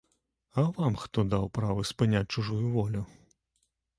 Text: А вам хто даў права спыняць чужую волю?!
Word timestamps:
А 0.59 0.63
вам 0.77 0.95
хто 1.01 1.25
даў 1.33 1.45
права 1.59 1.85
спыняць 1.91 2.23
чужую 2.37 2.65
волю?! 2.79 3.01